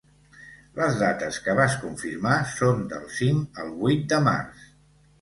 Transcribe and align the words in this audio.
Les 0.79 0.97
dates 1.01 1.37
que 1.49 1.55
vas 1.59 1.77
confirmar 1.85 2.41
són 2.57 2.83
del 2.97 3.09
cinc 3.21 3.65
al 3.67 3.73
vuit 3.85 4.13
de 4.17 4.25
març. 4.31 4.71